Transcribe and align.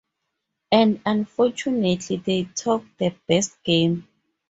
And 0.71 0.99
unfortunately 1.05 2.15
they 2.17 2.45
talk 2.45 2.83
the 2.97 3.13
best 3.27 3.63
game. 3.63 4.07